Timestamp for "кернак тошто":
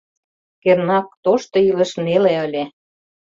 0.63-1.57